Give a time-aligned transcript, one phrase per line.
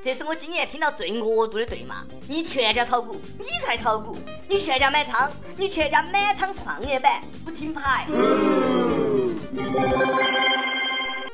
[0.00, 2.04] 这是我今年听到最恶毒的对骂。
[2.28, 4.16] 你全家炒股，你才炒股；
[4.48, 8.06] 你全家买仓，你全家满仓创业板，不停牌。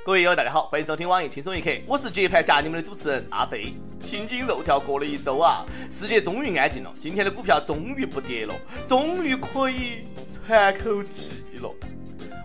[0.02, 3.74] 各位友，大家好，欢迎收听网易轻松一刻，我是接盘侠，你们的主持人阿飞。
[4.02, 8.54] 心惊肉跳过了一周啊，世界终于安静了，今天的股票终于不跌了，
[8.86, 11.70] 终于可以喘口气了。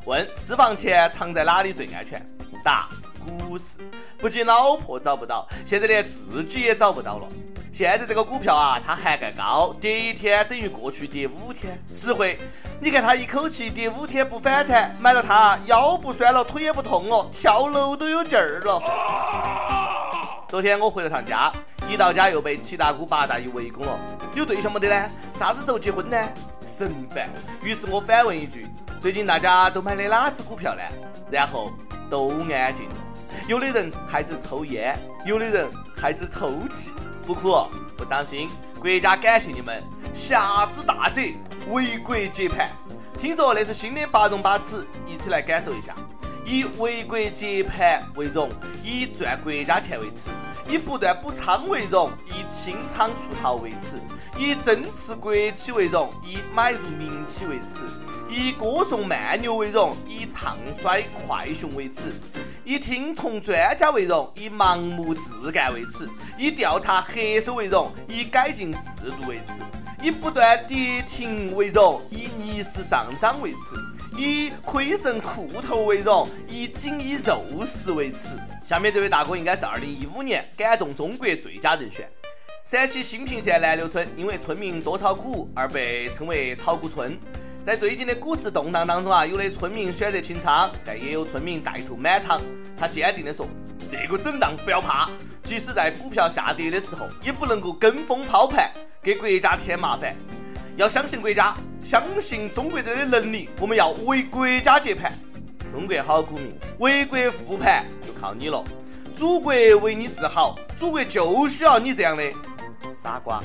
[0.05, 2.21] 问私房钱藏在哪里最安全？
[2.61, 2.89] 答：
[3.19, 3.77] 股市。
[4.17, 7.27] 不仅老婆找不到，现在连自己也找不到了。
[7.71, 12.39] 现在这个股票啊，它涵盖高，跌一天等于过去跌五天，实惠。
[12.81, 18.81] 你看它一口气跌五天不反弹，买了它腰不酸了，腿也不痛了，跳楼都有劲儿了。
[20.49, 21.53] 昨天我回了趟家，
[21.87, 23.99] 一到家又被七大姑八大姨围攻了。
[24.33, 25.09] 有对象没得呢？
[25.37, 26.17] 啥子时候结婚呢？
[26.65, 27.29] 神烦。
[27.61, 28.67] 于是我反问一句：
[28.99, 30.81] 最近大家都买的哪只股票呢？
[31.29, 31.71] 然后
[32.09, 32.95] 都安静了。
[33.47, 36.91] 有的人开始抽烟，有的人开始抽泣。
[37.25, 37.51] 不哭
[37.95, 41.21] 不伤心，国家感谢你们，侠之大者
[41.69, 42.71] 为国接盘。
[43.19, 45.93] 听说那是新的八荣八耻，一起来感受一下：
[46.43, 48.49] 以为国接盘为荣，
[48.83, 50.31] 以赚国家钱为耻；
[50.67, 53.97] 以不断补仓为荣，以清仓出逃为耻；
[54.35, 57.85] 以增持国企为荣，以买入民企为耻；
[58.27, 62.15] 以歌颂慢牛为荣，以唱衰快熊为耻。
[62.69, 69.63] 以听从专家为荣，以盲目自干为耻；以调查黑手为荣，以改进制度为耻；
[70.03, 73.75] 以不断跌停为荣，以逆势上涨为耻；
[74.15, 78.37] 以亏损裤头为荣，以紧衣肉食为耻。
[78.63, 82.07] 下面这位大哥应该是二零一五年感动中国最佳人选。
[82.63, 87.19] 陕西兴平县南流村因为村民多炒股而被称为炒股村。
[87.69, 92.41] 在最近的股市动荡当中啊，有的村民选择清仓，但也有村民带头满仓。
[92.75, 93.47] 他坚定地说
[93.87, 95.07] ：“这个震荡不要怕，
[95.43, 98.71] 即使在股票下跌的时候，也不能够跟风抛盘，
[99.03, 100.15] 给国家添麻烦。
[100.77, 105.13] 要相信国家，相信中国人的能力，我们要为国家接盘。
[105.71, 108.65] 中国好股民，为国复盘就靠你了。
[109.15, 112.23] 祖国为你自豪，祖国就需要你这样的
[112.91, 113.43] 傻瓜。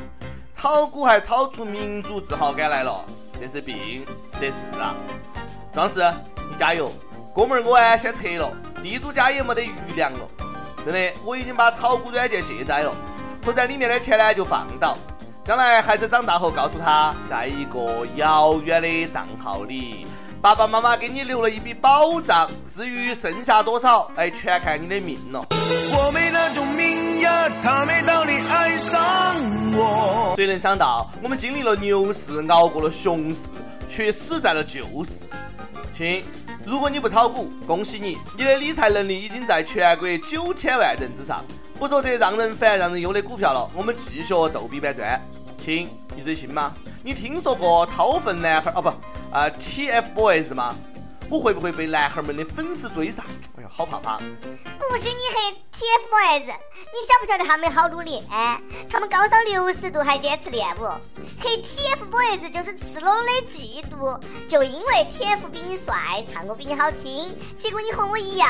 [0.50, 3.04] 炒股还炒出民族自豪感来了。”
[3.40, 4.04] 这是病
[4.40, 4.94] 得治啊！
[5.72, 6.00] 壮士，
[6.50, 6.90] 你加油！
[7.34, 8.52] 哥们儿，我哎先撤了，
[8.82, 10.20] 地主家也没得余粮了。
[10.84, 12.94] 真的，我已经把炒股软件卸载了，
[13.42, 14.96] 投在里面的钱呢就放倒。
[15.42, 20.06] 将来孩子长大后，告诉他，在一个遥远的账号里，
[20.40, 22.48] 爸爸妈妈给你留了一笔保障。
[22.72, 25.44] 至于剩下多少，哎，全看你的命了。
[25.96, 30.34] 我没那种命呀，他没道理爱上我。
[30.36, 33.40] 谁能想到，我们经历了牛市，熬过了熊市，
[33.88, 35.24] 却死在了旧市。
[35.92, 36.24] 亲，
[36.66, 41.44] 如果你不炒股，恭喜你，你的理财能力已经在全国九千万人之上。
[41.78, 45.20] 不说这让人烦、让人忧的股票了，我们继续逗比搬砖。
[45.58, 46.74] 亲，你追星吗？
[47.02, 48.88] 你听说过掏粪男孩哦不
[49.30, 50.74] 啊 TFBOYS 吗？
[51.30, 53.22] 我会不会被男孩们的粉丝追杀？
[53.56, 54.18] 哎呀，好怕怕！
[54.18, 56.44] 不许你黑 TFBOYS！
[56.44, 58.22] 你晓不晓得他们好努力？
[58.30, 60.88] 哎，他们高烧六十度还坚持练舞。
[61.40, 68.48] 黑 TFBOYS 就是赤裸裸的嫉妒，就因为 TF 比你帅，唱歌比你好听，结果你和我一样。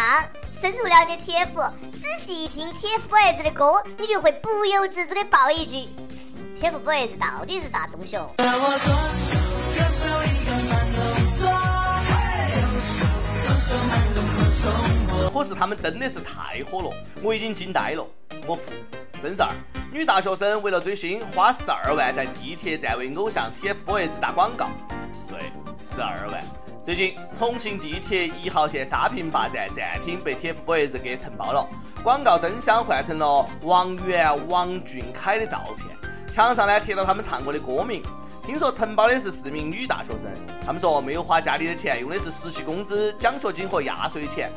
[0.61, 5.89] 深入了解 TF，仔细一听 TFBOYS 的歌，你就会不由自主的爆一句
[6.61, 8.31] ：TFBOYS 到底是啥东西哦？
[15.33, 16.91] 可是他们真的是太火了，
[17.23, 18.07] 我已经惊呆了。
[18.47, 18.73] 我服，
[19.21, 19.51] 真事儿。
[19.93, 24.69] 女大学生为了追星，花十二万在地铁站为偶像 TFBOYS 打广告。
[25.29, 25.39] 对，
[25.79, 26.43] 十二万。
[26.83, 31.69] 最近重庆地铁一号线沙坪坝站站厅被 TFBOYS 给承包了，
[32.03, 35.89] 广告灯箱换成了王源、王俊凯的照片，
[36.33, 38.03] 墙上呢贴了他们唱过的歌名。
[38.47, 40.31] 听说承包的是四名女大学生，
[40.65, 44.51] 他们说没有花家里的钱，用的是实习工资、奖学金和压岁钱。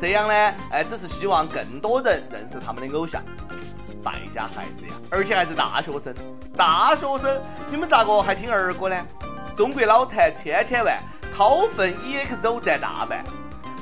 [0.00, 0.34] 这样呢，
[0.70, 3.20] 哎，只是希望更多人认识他们的偶像。
[4.00, 6.14] 败家孩子呀，而且还是大学生。
[6.56, 9.06] 大学生，你们咋个还听儿歌呢？
[9.56, 10.96] 中国脑残千千万，
[11.32, 13.24] 掏粪 EXO 占大半。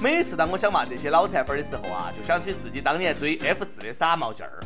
[0.00, 4.58] 每次当我想骂这些脑残粉的时候啊，就想起自己当年追 F 四的傻冒劲儿。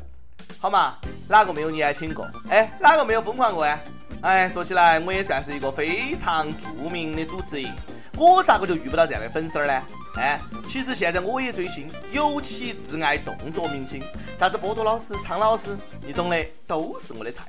[0.61, 0.95] 好嘛，
[1.29, 2.31] 哪个没有年轻过？
[2.49, 3.77] 哎，哪个没有疯狂过啊？
[4.21, 7.73] 哎，说起来，我也算是一个非常著名的主持人，
[8.17, 9.83] 我咋个就遇不到这样的粉丝儿呢？
[10.17, 14.03] 哎，其实现在我也追星，尤其挚爱动作明星，
[14.37, 17.45] 啥子波多老师、苍老师，你懂的，都是我的菜。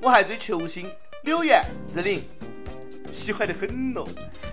[0.00, 0.88] 我还追球星
[1.24, 2.22] 柳岩、志玲，
[3.10, 4.06] 喜欢的很咯。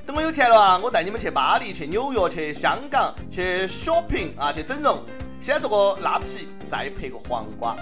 [0.04, 5.06] 等我有钱了啊，我带你们去巴黎、去纽约、去香港、去 shopping 啊，去整容。
[5.40, 7.76] 先做个拉皮，再配个黄瓜。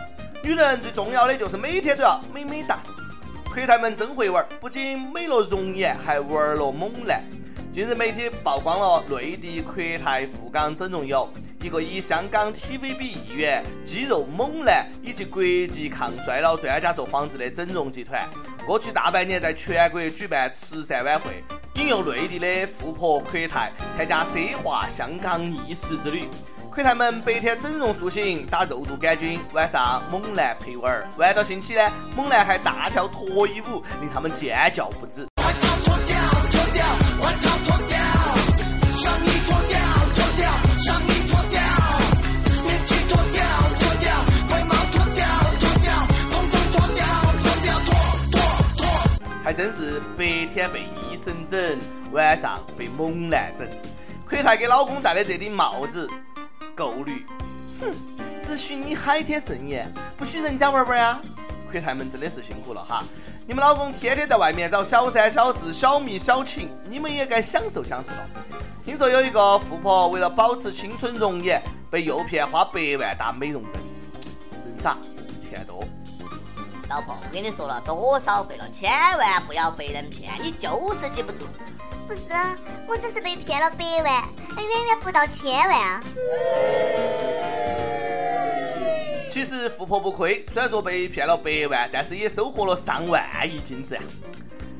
[0.43, 2.79] 女人最重要的就是每天都要美美哒。
[3.59, 7.21] 阔太们真会玩，不仅美了容颜，还玩了猛男。
[7.73, 11.29] 近日媒体曝光了内地阔太富港整容有
[11.61, 18.25] 一个以香港 TVB 艺员、肌肉猛男以及国际抗衰老专家做幌子的整容集团，
[18.65, 21.43] 过去大半年在全国举办慈善晚会，
[21.75, 26.29] 引诱内地的富婆阔太参加奢华香港逆时之旅。
[26.79, 31.05] 阔太们白天整容塑形，打肉毒杆菌，晚上猛男陪玩儿。
[31.17, 31.81] 玩到兴起呢，
[32.15, 35.27] 猛男还大跳脱衣舞，令他们尖叫不止。
[49.43, 51.77] 还真是白天被医生整，
[52.13, 53.67] 晚上被猛男整。
[54.25, 56.07] 阔太给老公戴的这顶帽子，
[56.79, 57.25] 够绿。
[57.81, 57.91] 哼，
[58.41, 61.19] 只许你海天盛宴，不许人家玩玩呀。
[61.69, 63.03] 阔太们真的是辛苦了哈！
[63.45, 68.25] 你们老公天天在外面找小三小四、小蜜小情，你们也该享受享受了。
[68.83, 71.61] 听说有一个富婆为了保持青春容颜，
[71.91, 73.73] 被诱骗花百万打美容针，
[74.65, 74.97] 人傻
[75.47, 75.83] 钱多。
[76.89, 78.89] 老婆，我跟你说了多少回了，千
[79.19, 81.45] 万不要被人骗，你就是记不住。
[82.09, 82.23] 不是，
[82.87, 84.23] 我只是被骗了百万，
[84.55, 86.01] 还远远不到千万啊。
[89.29, 93.95] 其实富婆不亏，虽然说被骗了百万，但是也收获了上万亿金子。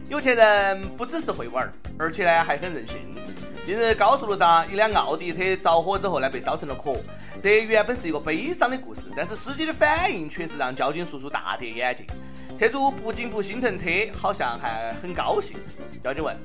[0.09, 2.97] 有钱人不只是会玩，而且呢还很任性。
[3.63, 6.95] 近日高速路上一辆奥迪车着火之后呢，被烧成了壳。
[7.39, 12.07] 这原本是一个悲伤的故事，但是司机的反应却是让交警叔叔大跌眼镜。
[12.57, 13.85] 车主不仅不心疼车，
[14.19, 15.57] 好像还很高兴。
[16.03, 16.35] 交警问：“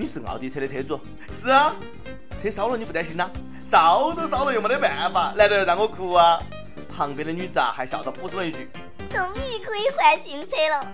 [0.00, 0.98] 你是奥迪车的车主
[1.32, 1.74] ？”“是啊。
[2.40, 3.28] ”“车烧了你不担心呐
[3.68, 6.38] ？”“烧都烧了又没得办法，难道要让我哭啊？”
[6.96, 8.70] 旁边的女子啊还笑着补充了一句
[9.12, 10.86] ：“终于可以换新车了。”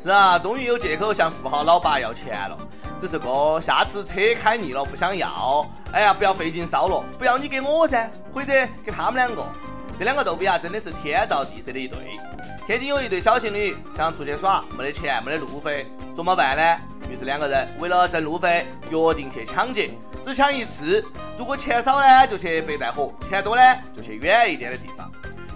[0.00, 2.58] 是啊，终于有借口向富豪老爸要钱了。
[2.98, 8.52] 只是哥，下次车开腻了不想要，哎呀，不要费劲烧了，不要你给我噻，或者
[8.84, 9.46] 给他们两个。
[9.96, 11.96] 这两个逗比啊，真的是天造地设的一对。
[12.66, 16.80] 天津有一对小情侣想出去耍，没得钱，没得路费，怎么办呢？
[17.10, 19.90] 于是两个人为了挣路费，约定去抢劫，
[20.22, 21.04] 只抢一次。
[21.36, 23.62] 如果钱少呢，就去北戴河；钱多呢，
[23.92, 25.10] 就去远一点的地方。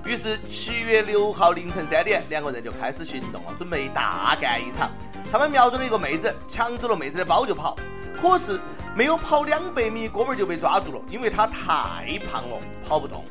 [0.04, 4.90] 于是七月六号凌晨三点，两个人就开始行动了，准备大干一场。
[5.30, 7.76] 他们瞄准了一个妹子，抢走了妹子的包就跑。
[8.20, 8.60] 可是
[8.96, 13.24] 没有跑两百米，哥们就被抓住了，因为他太胖了，跑不动。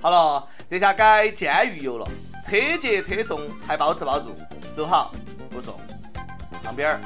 [0.00, 2.06] 好了，这下该监狱游了，
[2.44, 4.34] 车接车送，还包吃包住。
[4.74, 5.14] 走好，
[5.50, 5.80] 不送。
[6.62, 7.00] 旁边儿，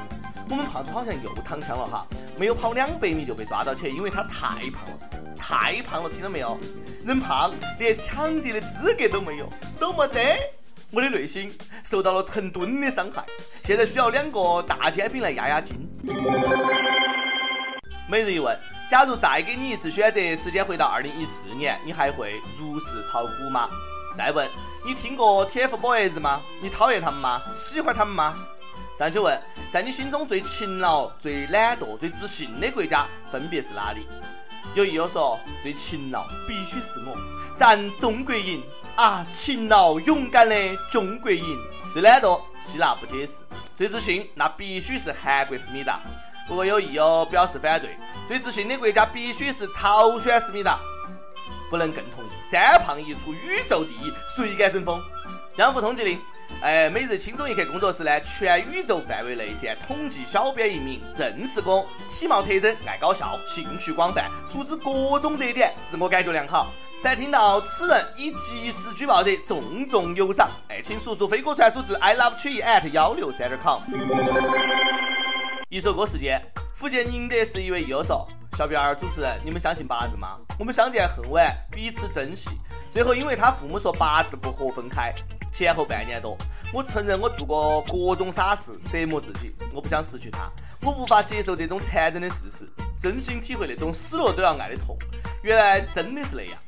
[0.49, 4.99] 我们胖子好像又躺枪了哈，没有跑两百米就被抓到起，因为他太胖了，
[5.37, 6.57] 太胖了，听到没有？
[7.05, 9.47] 人胖连抢劫的资格都没有，
[9.79, 10.37] 都没得。
[10.91, 13.23] 我的内心受到了成吨的伤害，
[13.63, 15.87] 现在需要两个大煎饼来压压惊。
[18.09, 18.57] 每日一问：
[18.89, 23.69] 假如再给你一次选择，时间回到二零一四年，你还会如实炒股吗？
[24.17, 24.47] 再问：
[24.83, 26.41] 你听过 TFBOYS 吗？
[26.59, 27.39] 你讨厌他们吗？
[27.53, 28.33] 喜欢他们吗？
[28.99, 29.41] 上去问：
[29.71, 34.05] 在你心中最勤劳、最懒惰、最自信的国家分别是哪里？
[34.75, 37.15] 有益友说：最勤劳必须是我。
[37.55, 38.61] 咱中国赢
[38.97, 39.25] 啊！
[39.33, 40.53] 勤劳勇敢的
[40.91, 41.57] 中国赢。
[41.93, 43.43] 最懒惰，希腊不解释。
[43.73, 46.01] 最自信，那必须是韩国思密达。
[46.45, 50.77] 不过有益友表示反对，最自信的国家必须是朝鲜思密达。
[51.69, 52.27] 不能更同意。
[52.51, 55.01] 三胖一出，宇宙第一，谁敢争锋？
[55.55, 56.19] 江湖通缉令。
[56.61, 66.67] 哎，每日轻松一刻工作室呢，全宇宙范围内现统计小编一名，正式工，体貌特征爱搞笑，兴趣广泛，熟知各种热点，自我感觉良好。
[67.01, 70.49] 在听到此人已及时举报者，重重有赏。
[70.67, 73.79] 哎，请叔叔飞鸽传书至 i love 曲艺 at 幺六三点 com。
[75.69, 76.41] 一首歌时间，
[76.75, 78.27] 福建宁德市一位友说
[78.57, 80.37] ：“小编儿，主持人，你们相信八字吗？
[80.59, 82.49] 我们相见恨晚，彼此珍惜，
[82.91, 85.13] 最后因为他父母说八字不合分开。
[85.51, 86.37] 前后半年多，
[86.73, 89.53] 我承认我做过各种傻事，折磨自己。
[89.73, 90.49] 我不想失去他，
[90.81, 92.67] 我无法接受这种残忍的事实，
[92.99, 94.97] 真心体会那种死了都要爱的痛。
[95.41, 96.59] 原来真的是那样。”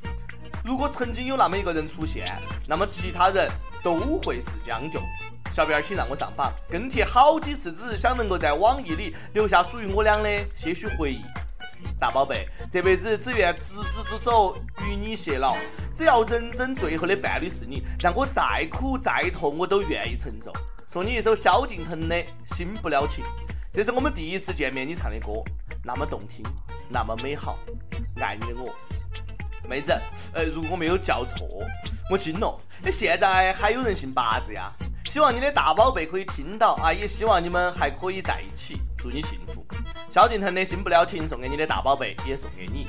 [0.63, 3.49] 如果曾经有那么一个人出现，那么其他人
[3.83, 4.99] 都会是将就。
[5.51, 11.21] 小编，请让我上榜，跟帖好几次，只是想能够在网易里留下属于我俩的些许回忆。
[11.99, 13.61] 大宝贝，这辈子只愿执
[13.91, 15.55] 子之手，与你偕老。
[15.93, 20.51] 只要人生最后的伴侣是你，让我再苦再痛，我都愿意承受。
[20.87, 23.23] 送你一首萧敬腾的《新不了情》，
[23.71, 25.43] 这是我们第一次见面，你唱的歌，
[25.83, 26.43] 那么动听，
[26.89, 27.57] 那么美好，
[28.19, 28.73] 爱你的我。
[29.69, 29.97] 妹子，
[30.33, 31.47] 呃，如果我没有叫错，
[32.09, 34.69] 我惊了，那现在还有人姓八字呀？
[35.05, 39.65] 希望你的大宝贝可以听到啊，也希望你们还可以在一起，祝你幸福。
[40.11, 42.85] 萧敬腾的《新不了情》送给你的大宝贝，也送给你。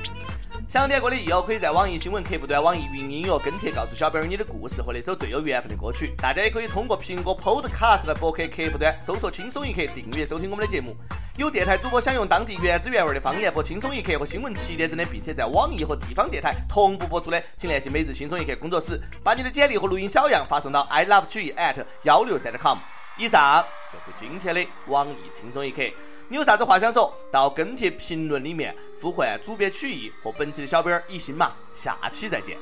[0.67, 6.13] 想点歌的益友可以在网易新闻客户端、网易云音乐跟帖告诉小编你的故事和那首最有缘分的歌曲。
[6.17, 10.97] 大家也可以通过苹果 Podcast 的博客客户端搜索“轻松一刻”订阅收听我们的节目。
[11.37, 22.79] 有电台主播想用当地原汁原味的方言播《轻松一刻》和新闻七点整的，并且在网易和地方电台同步播出的，请联系每日轻松一刻工作室，把你的简历和录音小样发送到 i love 曲艺 at 幺六三 com。
[23.17, 25.83] 以上就是今天的网易轻松一刻。
[26.29, 27.13] 你有啥子话想说？
[27.31, 32.57] 到跟帖评论里面呼唤主编曲艺和本期的小编一心嘛，下期再见。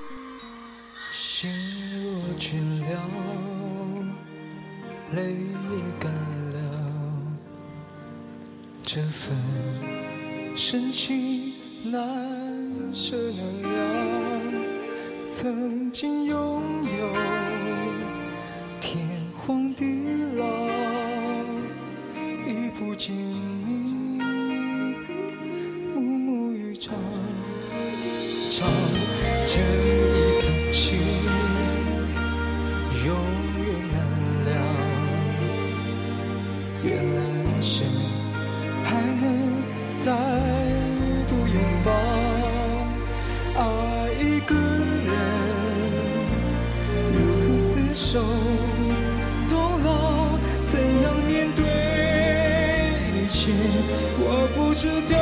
[1.11, 1.49] 心
[2.03, 2.55] 若倦
[2.89, 3.01] 了，
[5.13, 6.11] 泪也干
[6.53, 6.57] 了，
[8.83, 9.35] 这份
[10.55, 11.53] 深情
[11.83, 12.01] 难
[12.93, 13.69] 舍难了。
[15.23, 16.63] 曾经拥
[16.99, 17.13] 有
[18.79, 19.05] 天
[19.37, 19.85] 荒地
[20.37, 20.45] 老，
[22.83, 24.17] 不见你，
[25.93, 26.91] 暮暮与朝
[28.49, 28.65] 朝。
[29.45, 30.97] 这一份情，
[33.05, 33.15] 永
[33.61, 33.97] 远难
[34.47, 34.49] 了。
[36.83, 37.21] 愿来
[37.61, 37.85] 生
[38.83, 38.89] 还
[39.21, 39.23] 能
[39.93, 40.11] 再
[41.27, 41.91] 度拥抱。
[43.61, 43.63] 爱
[44.19, 44.55] 一个
[45.05, 45.07] 人，
[47.13, 48.19] 如何厮守
[54.81, 55.20] 是坚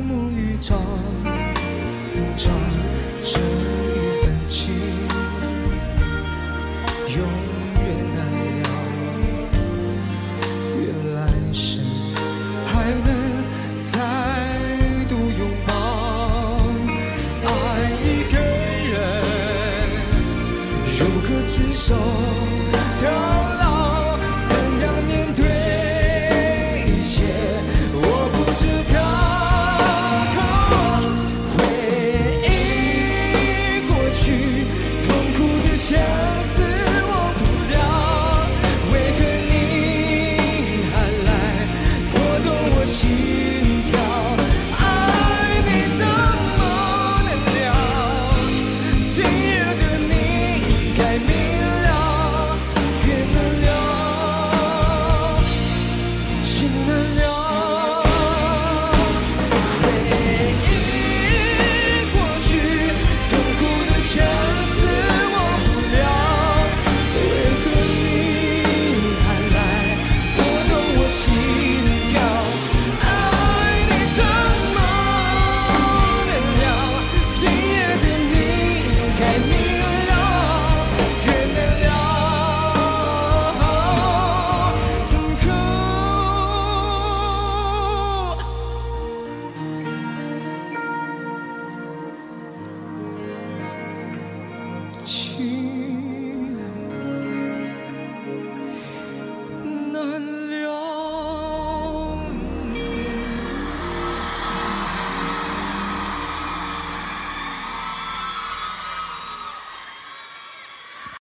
[0.00, 0.74] 沐浴着，
[2.36, 2.52] 长
[3.22, 4.72] 这一份情，
[7.08, 7.18] 永
[7.76, 8.18] 远难
[8.62, 8.64] 了。
[10.78, 10.82] 愿
[11.14, 11.18] 来
[11.52, 11.62] 生
[12.66, 12.70] 还
[13.04, 13.08] 能
[13.76, 13.88] 再
[15.08, 15.70] 度拥抱，
[17.44, 17.48] 爱
[18.02, 18.34] 一个
[18.90, 18.98] 人，
[20.98, 21.88] 如何厮守？
[56.90, 57.20] 道。
[57.20, 57.29] none